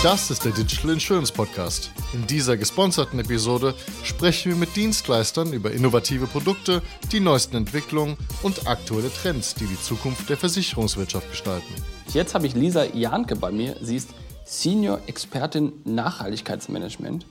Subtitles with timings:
[0.00, 1.90] Das ist der Digital Insurance Podcast.
[2.12, 3.74] In dieser gesponserten Episode
[4.04, 9.80] sprechen wir mit Dienstleistern über innovative Produkte, die neuesten Entwicklungen und aktuelle Trends, die die
[9.80, 11.74] Zukunft der Versicherungswirtschaft gestalten.
[12.14, 13.74] Jetzt habe ich Lisa Janke bei mir.
[13.80, 14.10] Sie ist
[14.44, 17.26] Senior Expertin Nachhaltigkeitsmanagement.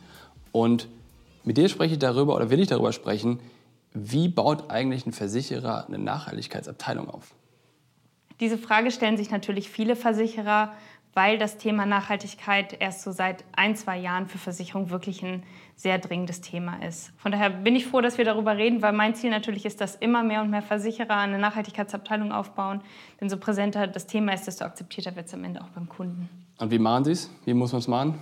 [0.52, 0.90] Und
[1.46, 3.40] mit dir spreche ich darüber oder will ich darüber sprechen,
[3.94, 7.34] wie baut eigentlich ein Versicherer eine Nachhaltigkeitsabteilung auf?
[8.42, 10.74] Diese Frage stellen sich natürlich viele Versicherer,
[11.14, 15.44] weil das Thema Nachhaltigkeit erst so seit ein, zwei Jahren für Versicherungen wirklich ein
[15.76, 17.12] sehr dringendes Thema ist.
[17.18, 19.96] Von daher bin ich froh, dass wir darüber reden, weil mein Ziel natürlich ist, dass
[19.96, 22.82] immer mehr und mehr Versicherer eine Nachhaltigkeitsabteilung aufbauen.
[23.22, 26.30] Denn so präsenter das Thema ist, desto akzeptierter wird es am Ende auch beim Kunden.
[26.60, 27.32] Und wie machen Sie es?
[27.46, 28.20] Wie muss man es machen?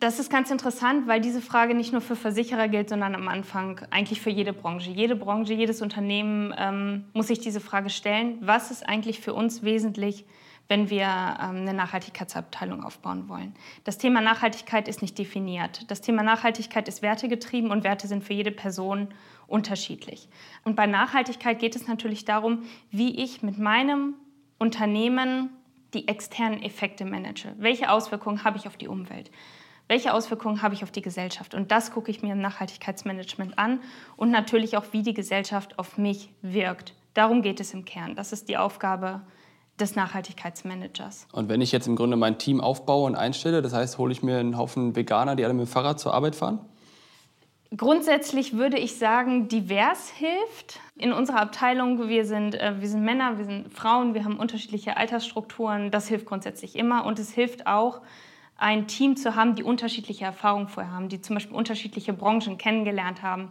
[0.00, 3.80] Das ist ganz interessant, weil diese Frage nicht nur für Versicherer gilt, sondern am Anfang
[3.90, 4.90] eigentlich für jede Branche.
[4.90, 9.62] Jede Branche, jedes Unternehmen ähm, muss sich diese Frage stellen, was ist eigentlich für uns
[9.62, 10.26] wesentlich,
[10.68, 13.54] wenn wir ähm, eine Nachhaltigkeitsabteilung aufbauen wollen.
[13.84, 15.90] Das Thema Nachhaltigkeit ist nicht definiert.
[15.90, 19.08] Das Thema Nachhaltigkeit ist wertegetrieben und Werte sind für jede Person
[19.46, 20.28] unterschiedlich.
[20.64, 24.14] Und bei Nachhaltigkeit geht es natürlich darum, wie ich mit meinem
[24.58, 25.50] Unternehmen
[25.92, 27.54] die externen Effekte manage.
[27.58, 29.30] Welche Auswirkungen habe ich auf die Umwelt?
[29.86, 31.54] Welche Auswirkungen habe ich auf die Gesellschaft?
[31.54, 33.80] Und das gucke ich mir im Nachhaltigkeitsmanagement an
[34.16, 36.94] und natürlich auch, wie die Gesellschaft auf mich wirkt.
[37.12, 38.16] Darum geht es im Kern.
[38.16, 39.20] Das ist die Aufgabe
[39.80, 41.26] des Nachhaltigkeitsmanagers.
[41.32, 44.22] Und wenn ich jetzt im Grunde mein Team aufbaue und einstelle, das heißt, hole ich
[44.22, 46.60] mir einen Haufen Veganer, die alle mit dem Fahrrad zur Arbeit fahren?
[47.76, 50.78] Grundsätzlich würde ich sagen, divers hilft.
[50.96, 54.96] In unserer Abteilung, wir sind, äh, wir sind Männer, wir sind Frauen, wir haben unterschiedliche
[54.96, 55.90] Altersstrukturen.
[55.90, 57.04] Das hilft grundsätzlich immer.
[57.04, 58.00] Und es hilft auch,
[58.56, 63.22] ein Team zu haben, die unterschiedliche Erfahrungen vorher haben, die zum Beispiel unterschiedliche Branchen kennengelernt
[63.22, 63.50] haben.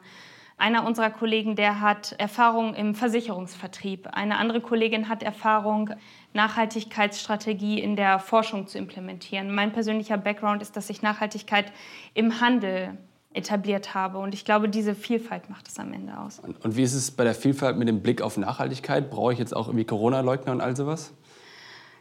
[0.58, 4.08] Einer unserer Kollegen, der hat Erfahrung im Versicherungsvertrieb.
[4.12, 5.90] Eine andere Kollegin hat Erfahrung,
[6.34, 9.54] Nachhaltigkeitsstrategie in der Forschung zu implementieren.
[9.54, 11.72] Mein persönlicher Background ist, dass ich Nachhaltigkeit
[12.14, 12.98] im Handel
[13.34, 14.20] etabliert habe.
[14.20, 16.40] Und ich glaube, diese Vielfalt macht es am Ende aus.
[16.40, 19.10] Und, und wie ist es bei der Vielfalt mit dem Blick auf Nachhaltigkeit?
[19.10, 21.14] Brauche ich jetzt auch irgendwie Corona-Leugner und all sowas?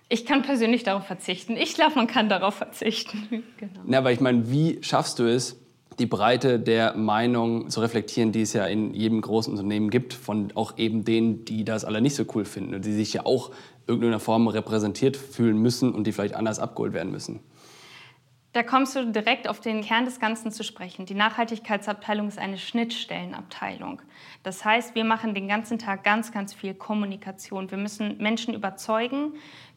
[0.09, 1.57] Ich kann persönlich darauf verzichten.
[1.57, 3.45] Ich glaube, man kann darauf verzichten.
[3.57, 3.81] genau.
[3.87, 5.62] Na, aber ich meine, wie schaffst du es,
[5.99, 10.53] die Breite der Meinung zu reflektieren, die es ja in jedem großen Unternehmen gibt, von
[10.55, 13.51] auch eben denen, die das alle nicht so cool finden und die sich ja auch
[13.87, 17.41] irgendeiner Form repräsentiert fühlen müssen und die vielleicht anders abgeholt werden müssen.
[18.53, 21.07] Da kommst du direkt auf den Kern des Ganzen zu sprechen.
[21.07, 24.03] Die Nachhaltigkeitsabteilung ist eine Schnittstellenabteilung.
[24.43, 27.71] Das heißt, wir machen den ganzen Tag ganz, ganz viel Kommunikation.
[27.71, 29.33] Wir müssen Menschen überzeugen,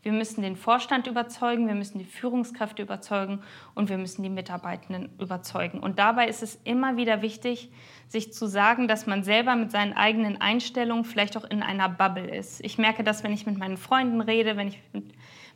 [0.06, 3.42] wir müssen den Vorstand überzeugen, wir müssen die Führungskräfte überzeugen
[3.74, 5.80] und wir müssen die Mitarbeitenden überzeugen.
[5.80, 7.72] Und dabei ist es immer wieder wichtig,
[8.08, 12.30] sich zu sagen, dass man selber mit seinen eigenen Einstellungen vielleicht auch in einer Bubble
[12.30, 12.64] ist.
[12.64, 15.06] Ich merke das, wenn ich mit meinen Freunden rede, wenn ich mit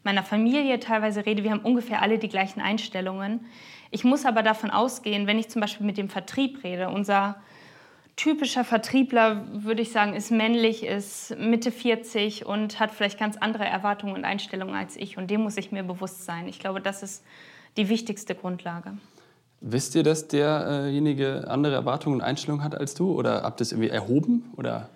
[0.01, 3.45] meiner Familie teilweise rede, wir haben ungefähr alle die gleichen Einstellungen.
[3.91, 7.39] Ich muss aber davon ausgehen, wenn ich zum Beispiel mit dem Vertrieb rede, unser
[8.19, 13.63] typischer Vertriebler, würde ich sagen, ist männlich, ist Mitte 40 und hat vielleicht ganz andere
[13.63, 15.17] Erwartungen und Einstellungen als ich.
[15.17, 16.49] Und dem muss ich mir bewusst sein.
[16.49, 17.23] Ich glaube, das ist
[17.77, 18.97] die wichtigste Grundlage.
[19.61, 23.13] Wisst ihr, dass derjenige andere Erwartungen und Einstellungen hat als du?
[23.13, 24.51] Oder habt ihr es irgendwie erhoben?
[24.57, 24.89] Oder?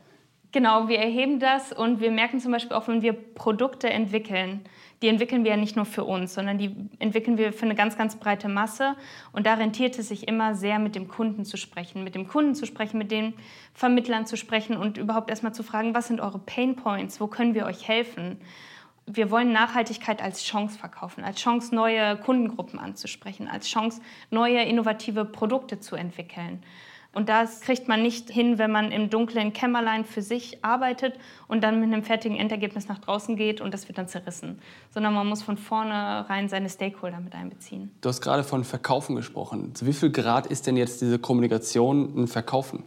[0.54, 4.62] Genau, wir erheben das und wir merken zum Beispiel auch, wenn wir Produkte entwickeln,
[5.02, 7.98] die entwickeln wir ja nicht nur für uns, sondern die entwickeln wir für eine ganz,
[7.98, 8.96] ganz breite Masse.
[9.32, 12.54] Und da rentiert es sich immer sehr, mit dem Kunden zu sprechen, mit dem Kunden
[12.54, 13.34] zu sprechen, mit den
[13.74, 17.56] Vermittlern zu sprechen und überhaupt erstmal zu fragen, was sind eure Pain Points, wo können
[17.56, 18.40] wir euch helfen?
[19.08, 25.26] Wir wollen Nachhaltigkeit als Chance verkaufen, als Chance, neue Kundengruppen anzusprechen, als Chance, neue innovative
[25.26, 26.64] Produkte zu entwickeln.
[27.14, 31.14] Und das kriegt man nicht hin, wenn man im dunklen Kämmerlein für sich arbeitet
[31.48, 34.60] und dann mit einem fertigen Endergebnis nach draußen geht und das wird dann zerrissen.
[34.90, 37.92] Sondern man muss von vornherein seine Stakeholder mit einbeziehen.
[38.02, 39.76] Du hast gerade von Verkaufen gesprochen.
[39.76, 42.84] Zu wie viel Grad ist denn jetzt diese Kommunikation ein Verkaufen?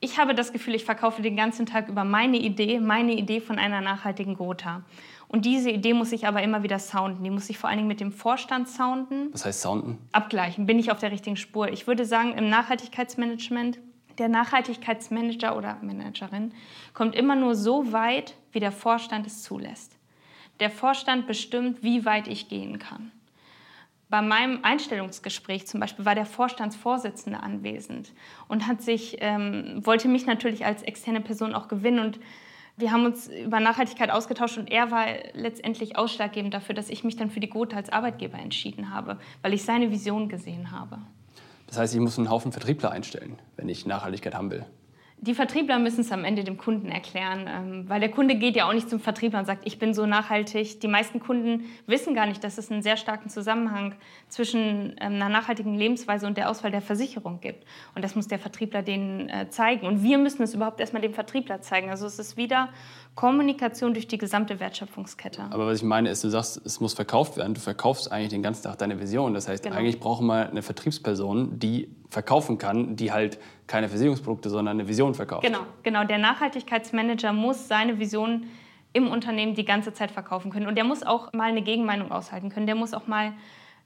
[0.00, 3.58] Ich habe das Gefühl, ich verkaufe den ganzen Tag über meine Idee, meine Idee von
[3.58, 4.82] einer nachhaltigen Gotha.
[5.28, 7.24] Und diese Idee muss ich aber immer wieder sounden.
[7.24, 9.30] Die muss ich vor allen Dingen mit dem Vorstand sounden.
[9.32, 9.98] Was heißt sounden?
[10.12, 10.66] Abgleichen.
[10.66, 11.68] Bin ich auf der richtigen Spur?
[11.72, 13.78] Ich würde sagen, im Nachhaltigkeitsmanagement,
[14.18, 16.52] der Nachhaltigkeitsmanager oder Managerin
[16.94, 19.96] kommt immer nur so weit, wie der Vorstand es zulässt.
[20.60, 23.12] Der Vorstand bestimmt, wie weit ich gehen kann.
[24.08, 28.12] Bei meinem Einstellungsgespräch zum Beispiel war der Vorstandsvorsitzende anwesend
[28.46, 32.20] und hat sich, ähm, wollte mich natürlich als externe Person auch gewinnen und
[32.76, 37.16] wir haben uns über Nachhaltigkeit ausgetauscht und er war letztendlich ausschlaggebend dafür, dass ich mich
[37.16, 40.98] dann für die Gotha als Arbeitgeber entschieden habe, weil ich seine Vision gesehen habe.
[41.66, 44.66] Das heißt, ich muss einen Haufen Vertriebler einstellen, wenn ich Nachhaltigkeit haben will.
[45.18, 48.68] Die Vertriebler müssen es am Ende dem Kunden erklären, ähm, weil der Kunde geht ja
[48.68, 50.80] auch nicht zum Vertriebler und sagt, ich bin so nachhaltig.
[50.80, 53.94] Die meisten Kunden wissen gar nicht, dass es einen sehr starken Zusammenhang
[54.28, 57.64] zwischen ähm, einer nachhaltigen Lebensweise und der Auswahl der Versicherung gibt.
[57.94, 59.86] Und das muss der Vertriebler denen äh, zeigen.
[59.86, 61.88] Und wir müssen es überhaupt erstmal dem Vertriebler zeigen.
[61.88, 62.68] Also es ist wieder
[63.14, 65.44] Kommunikation durch die gesamte Wertschöpfungskette.
[65.50, 67.54] Aber was ich meine ist, du sagst, es muss verkauft werden.
[67.54, 69.32] Du verkaufst eigentlich den ganzen Tag deine Vision.
[69.32, 69.76] Das heißt, genau.
[69.76, 75.14] eigentlich brauchen wir eine Vertriebsperson, die verkaufen kann, die halt keine Versicherungsprodukte, sondern eine Vision
[75.14, 75.44] verkauft.
[75.44, 76.04] Genau, genau.
[76.04, 78.46] Der Nachhaltigkeitsmanager muss seine Vision
[78.92, 80.66] im Unternehmen die ganze Zeit verkaufen können.
[80.66, 82.66] Und der muss auch mal eine Gegenmeinung aushalten können.
[82.66, 83.32] Der muss auch mal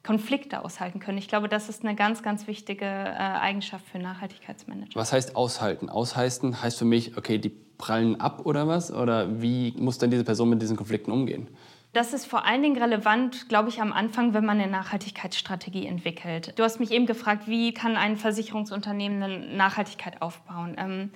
[0.03, 1.19] Konflikte aushalten können.
[1.19, 4.93] Ich glaube, das ist eine ganz, ganz wichtige äh, Eigenschaft für Nachhaltigkeitsmanager.
[4.95, 5.91] Was heißt aushalten?
[5.91, 8.93] Aushalten heißt für mich, okay, die prallen ab oder was?
[8.93, 11.49] Oder wie muss denn diese Person mit diesen Konflikten umgehen?
[11.93, 16.57] Das ist vor allen Dingen relevant, glaube ich, am Anfang, wenn man eine Nachhaltigkeitsstrategie entwickelt.
[16.57, 20.77] Du hast mich eben gefragt, wie kann ein Versicherungsunternehmen eine Nachhaltigkeit aufbauen?
[20.79, 21.11] Ähm,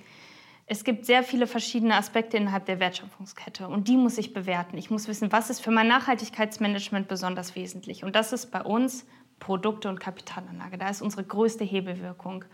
[0.67, 4.77] es gibt sehr viele verschiedene Aspekte innerhalb der Wertschöpfungskette und die muss ich bewerten.
[4.77, 8.03] Ich muss wissen, was ist für mein Nachhaltigkeitsmanagement besonders wesentlich.
[8.03, 9.05] Und das ist bei uns
[9.39, 10.77] Produkte und Kapitalanlage.
[10.77, 12.45] Da ist unsere größte Hebelwirkung.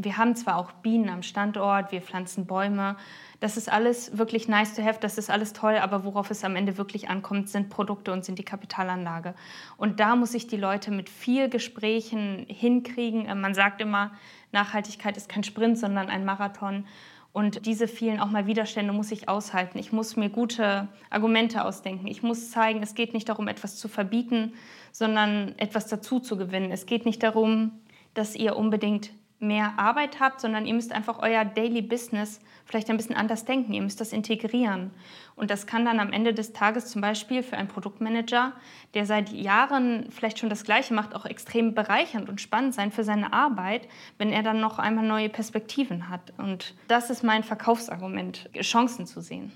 [0.00, 2.96] Wir haben zwar auch Bienen am Standort, wir pflanzen Bäume.
[3.40, 6.54] Das ist alles wirklich nice to have, das ist alles toll, aber worauf es am
[6.54, 9.34] Ende wirklich ankommt, sind Produkte und sind die Kapitalanlage.
[9.76, 13.26] Und da muss ich die Leute mit viel Gesprächen hinkriegen.
[13.26, 14.12] Äh, man sagt immer,
[14.52, 16.84] Nachhaltigkeit ist kein Sprint, sondern ein Marathon.
[17.32, 19.78] Und diese vielen auch mal Widerstände muss ich aushalten.
[19.78, 22.06] Ich muss mir gute Argumente ausdenken.
[22.06, 24.52] Ich muss zeigen, es geht nicht darum, etwas zu verbieten,
[24.92, 26.70] sondern etwas dazu zu gewinnen.
[26.70, 27.72] Es geht nicht darum,
[28.14, 32.96] dass ihr unbedingt mehr Arbeit habt, sondern ihr müsst einfach euer Daily Business vielleicht ein
[32.96, 33.72] bisschen anders denken.
[33.72, 34.90] Ihr müsst das integrieren.
[35.36, 38.52] Und das kann dann am Ende des Tages zum Beispiel für einen Produktmanager,
[38.94, 43.04] der seit Jahren vielleicht schon das Gleiche macht, auch extrem bereichernd und spannend sein für
[43.04, 43.88] seine Arbeit,
[44.18, 46.32] wenn er dann noch einmal neue Perspektiven hat.
[46.36, 49.52] Und das ist mein Verkaufsargument, Chancen zu sehen.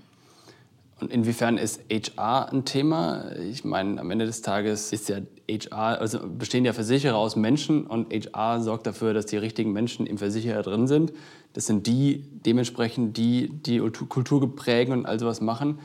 [1.00, 3.32] Und inwiefern ist HR ein Thema?
[3.36, 5.18] Ich meine, am Ende des Tages ist ja
[5.50, 10.06] HR, also bestehen ja Versicherer aus Menschen und HR sorgt dafür, dass die richtigen Menschen
[10.06, 11.12] im Versicherer drin sind.
[11.54, 15.80] Das sind die dementsprechend, die die Kultur prägen und all sowas machen.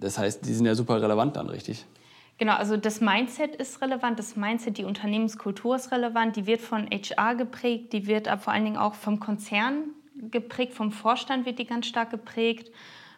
[0.00, 1.84] Das heißt, die sind ja super relevant dann, richtig?
[2.38, 6.88] Genau, also das Mindset ist relevant, das Mindset, die Unternehmenskultur ist relevant, die wird von
[6.90, 9.90] HR geprägt, die wird vor allen Dingen auch vom Konzern
[10.30, 12.72] geprägt, vom Vorstand wird die ganz stark geprägt.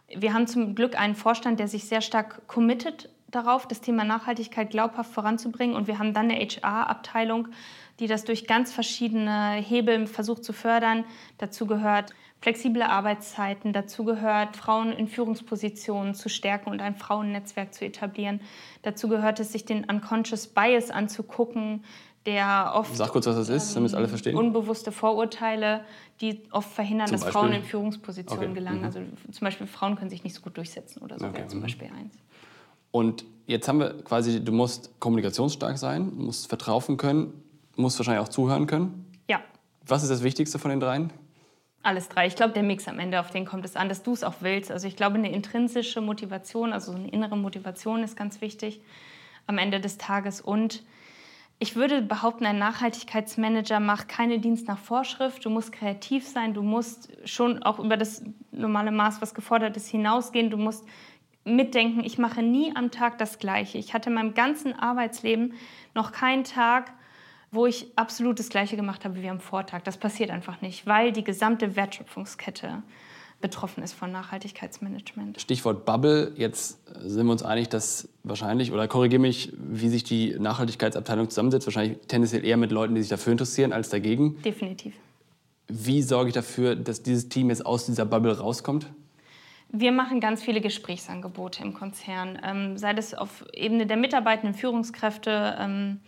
[0.08, 4.70] Wir haben zum Glück einen Vorstand, der sich sehr stark committet darauf, das Thema Nachhaltigkeit
[4.70, 5.74] glaubhaft voranzubringen.
[5.74, 7.48] Und wir haben dann eine HR-Abteilung,
[7.98, 11.04] die das durch ganz verschiedene Hebel versucht zu fördern.
[11.38, 12.12] Dazu gehört
[12.44, 18.43] flexible Arbeitszeiten, dazu gehört Frauen in Führungspositionen zu stärken und ein Frauennetzwerk zu etablieren.
[18.82, 21.82] Dazu gehört es, sich den Unconscious Bias anzugucken,
[22.26, 24.37] der oft Sag kurz, was das ist, damit es alle verstehen.
[24.37, 25.85] Unbewusste Vorurteile,
[26.20, 27.41] die oft verhindern, zum dass Beispiel?
[27.41, 28.55] Frauen in Führungspositionen okay.
[28.55, 28.81] gelangen.
[28.81, 28.85] Mhm.
[28.85, 29.00] Also
[29.32, 31.38] zum Beispiel Frauen können sich nicht so gut durchsetzen oder so okay.
[31.38, 31.62] wäre zum mhm.
[31.62, 32.14] Beispiel eins.
[32.91, 37.32] Und jetzt haben wir quasi, du musst kommunikationsstark sein, musst vertrauen können,
[37.76, 39.06] musst wahrscheinlich auch zuhören können.
[39.31, 39.41] Ja.
[39.87, 41.11] Was ist das Wichtigste von den dreien?
[41.84, 42.26] Alles drei.
[42.26, 44.36] Ich glaube, der Mix am Ende, auf den kommt es an, dass du es auch
[44.40, 44.72] willst.
[44.72, 48.81] Also ich glaube, eine intrinsische Motivation, also eine innere Motivation ist ganz wichtig
[49.46, 50.82] am Ende des Tages und
[51.58, 55.44] ich würde behaupten, ein Nachhaltigkeitsmanager macht keine Dienst nach Vorschrift.
[55.44, 59.88] Du musst kreativ sein, du musst schon auch über das normale Maß, was gefordert ist,
[59.88, 60.50] hinausgehen.
[60.50, 60.84] Du musst
[61.44, 63.78] mitdenken, ich mache nie am Tag das Gleiche.
[63.78, 65.55] Ich hatte in meinem ganzen Arbeitsleben
[65.94, 66.93] noch keinen Tag,
[67.55, 69.82] wo ich absolut das Gleiche gemacht habe wie am Vortag.
[69.82, 72.82] Das passiert einfach nicht, weil die gesamte Wertschöpfungskette
[73.41, 75.41] betroffen ist von Nachhaltigkeitsmanagement.
[75.41, 76.32] Stichwort Bubble.
[76.37, 81.67] Jetzt sind wir uns einig, dass wahrscheinlich, oder korrigiere mich, wie sich die Nachhaltigkeitsabteilung zusammensetzt.
[81.67, 84.41] Wahrscheinlich tendenziell eher mit Leuten, die sich dafür interessieren, als dagegen.
[84.43, 84.94] Definitiv.
[85.69, 88.87] Wie sorge ich dafür, dass dieses Team jetzt aus dieser Bubble rauskommt?
[89.69, 95.56] Wir machen ganz viele Gesprächsangebote im Konzern, ähm, sei das auf Ebene der mitarbeitenden Führungskräfte,
[95.58, 96.01] ähm,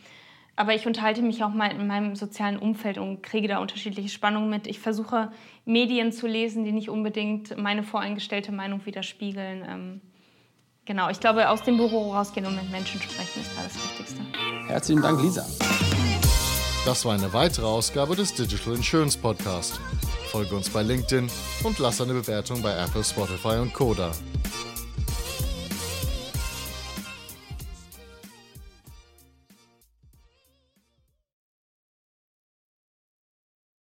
[0.56, 4.48] aber ich unterhalte mich auch mal in meinem sozialen Umfeld und kriege da unterschiedliche Spannungen
[4.48, 4.66] mit.
[4.66, 5.30] Ich versuche
[5.66, 9.64] Medien zu lesen, die nicht unbedingt meine voreingestellte Meinung widerspiegeln.
[9.68, 10.00] Ähm,
[10.86, 14.22] genau, ich glaube, aus dem Büro rausgehen und mit Menschen sprechen ist da das Wichtigste.
[14.66, 15.46] Herzlichen Dank, Lisa.
[16.86, 19.78] Das war eine weitere Ausgabe des Digital Insurance Podcast.
[20.30, 21.28] Folge uns bei LinkedIn
[21.64, 24.12] und lass eine Bewertung bei Apple, Spotify und Koda.